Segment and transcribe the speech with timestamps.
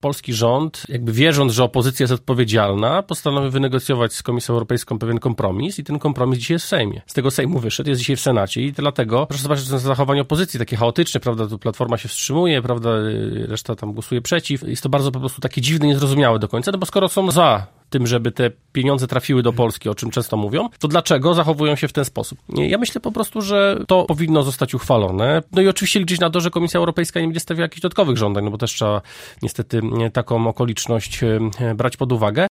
[0.00, 5.78] polski rząd, jakby wierząc, że opozycja jest odpowiedzialna, postanowił wynegocjować z Komisją Europejską pewien kompromis
[5.78, 7.02] i ten kompromis dzisiaj jest w Sejmie.
[7.06, 10.58] Z tego Sejmu wyszedł, jest dzisiaj w Senacie i dlatego, proszę zobaczyć, to zachowanie opozycji,
[10.58, 12.90] takie chaotyczne, prawda, tu Platforma się wstrzymuje, prawda,
[13.48, 14.62] reszta tam głosuje przeciw.
[14.62, 17.77] Jest to bardzo po prostu takie dziwne, niezrozumiałe do końca, no bo skoro są za
[17.90, 21.88] tym, żeby te pieniądze trafiły do Polski, o czym często mówią, to dlaczego zachowują się
[21.88, 22.38] w ten sposób?
[22.48, 25.42] Ja myślę po prostu, że to powinno zostać uchwalone.
[25.52, 28.44] No i oczywiście liczyć na to, że Komisja Europejska nie będzie stawiała jakichś dodatkowych żądań,
[28.44, 29.02] no bo też trzeba
[29.42, 29.80] niestety
[30.12, 32.46] taką okoliczność e, brać pod uwagę.